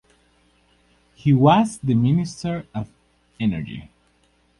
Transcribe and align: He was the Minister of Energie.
He 1.13 1.31
was 1.31 1.77
the 1.77 1.93
Minister 1.93 2.65
of 2.73 2.89
Energie. 3.39 3.89